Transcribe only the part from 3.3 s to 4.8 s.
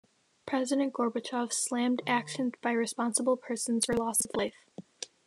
persons" for loss of life.